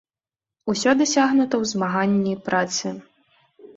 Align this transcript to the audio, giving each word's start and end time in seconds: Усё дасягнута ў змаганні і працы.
Усё 0.71 0.93
дасягнута 1.01 1.55
ў 1.59 1.63
змаганні 1.73 2.29
і 2.33 2.41
працы. 2.49 2.87